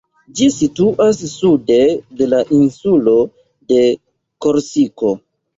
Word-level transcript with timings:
Ĝi 0.37 0.45
situas 0.53 1.19
sude 1.33 1.77
de 2.21 2.29
la 2.33 2.39
insulo 2.61 3.15
de 3.75 3.85
Korsiko. 4.47 5.17